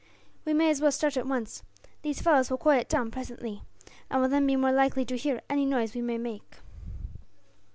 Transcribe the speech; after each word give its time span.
"We 0.45 0.53
may 0.55 0.71
as 0.71 0.81
well 0.81 0.91
start 0.91 1.15
at 1.15 1.27
once. 1.27 1.61
These 2.01 2.23
fellows 2.23 2.49
will 2.49 2.57
quieten 2.57 2.87
down 2.89 3.11
presently, 3.11 3.61
and 4.09 4.19
will 4.19 4.29
then 4.29 4.47
be 4.47 4.55
more 4.55 4.71
likely 4.71 5.05
to 5.05 5.15
hear 5.15 5.41
any 5.47 5.63
noise 5.67 5.93
we 5.93 6.01
may 6.01 6.17
make." 6.17 6.55